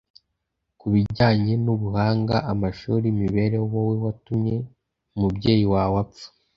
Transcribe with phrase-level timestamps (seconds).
[0.79, 4.55] kubijyanye n ubuhanga amashuli imibereho wowe watumye
[5.15, 6.27] umubyeyi wawe apfa